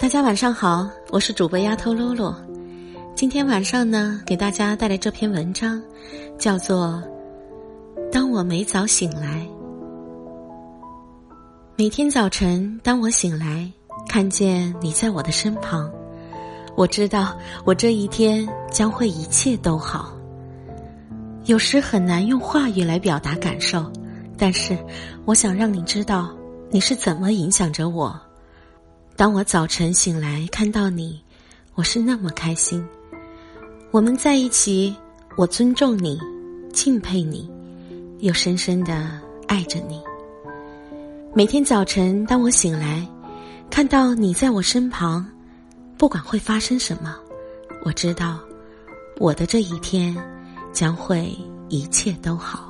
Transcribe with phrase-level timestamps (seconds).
[0.00, 2.34] 大家晚上好，我是主播丫头露露。
[3.14, 5.78] 今天晚上呢，给大家带来这篇文章，
[6.38, 7.02] 叫做
[8.10, 9.46] 《当我没早醒来》。
[11.76, 13.70] 每天早晨，当我醒来，
[14.08, 15.92] 看见你在我的身旁，
[16.76, 17.36] 我知道
[17.66, 20.16] 我这一天将会一切都好。
[21.44, 23.84] 有时很难用话语来表达感受，
[24.38, 24.78] 但是
[25.26, 26.34] 我想让你知道
[26.70, 28.18] 你是怎么影响着我。
[29.20, 31.22] 当我早晨醒来看到你，
[31.74, 32.82] 我是那么开心。
[33.90, 34.96] 我们在一起，
[35.36, 36.18] 我尊重你，
[36.72, 37.46] 敬佩你，
[38.20, 40.00] 又深深的爱着你。
[41.34, 43.06] 每天早晨，当我醒来，
[43.68, 45.30] 看到你在我身旁，
[45.98, 47.14] 不管会发生什么，
[47.84, 48.40] 我知道，
[49.18, 50.16] 我的这一天
[50.72, 51.36] 将会
[51.68, 52.69] 一切都好。